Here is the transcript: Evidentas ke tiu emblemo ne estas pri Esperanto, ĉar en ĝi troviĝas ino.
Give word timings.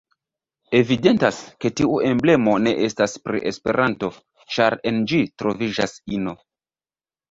Evidentas 0.79 1.41
ke 1.65 1.71
tiu 1.81 1.99
emblemo 2.13 2.57
ne 2.69 2.75
estas 2.89 3.15
pri 3.29 3.45
Esperanto, 3.53 4.13
ĉar 4.59 4.81
en 4.95 5.03
ĝi 5.15 5.25
troviĝas 5.41 5.99
ino. 6.21 6.41